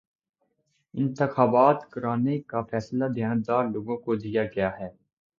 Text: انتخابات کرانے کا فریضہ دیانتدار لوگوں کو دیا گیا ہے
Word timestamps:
انتخابات 0.93 1.83
کرانے 1.91 2.37
کا 2.41 2.61
فریضہ 2.61 3.07
دیانتدار 3.15 3.65
لوگوں 3.65 3.97
کو 3.97 4.15
دیا 4.15 4.43
گیا 4.45 4.69
ہے 4.79 4.89